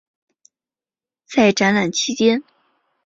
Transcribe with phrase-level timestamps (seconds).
[1.27, 2.41] 在展览期间。